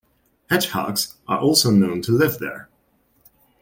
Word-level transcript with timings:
Hedgehogs 0.49 1.17
are 1.27 1.37
also 1.39 1.69
known 1.69 2.01
to 2.01 2.11
live 2.11 2.39
there. 2.39 2.69